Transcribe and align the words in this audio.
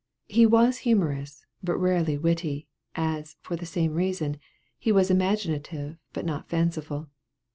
He 0.29 0.47
was 0.47 0.79
humorous, 0.79 1.45
but 1.63 1.77
rarely 1.77 2.17
witty, 2.17 2.67
as, 2.95 3.35
for 3.41 3.55
the 3.55 3.67
same 3.67 3.93
reason, 3.93 4.37
he 4.79 4.91
was 4.91 5.11
imaginative 5.11 5.99
but 6.11 6.25
not 6.25 6.49
fanciful. 6.49 7.09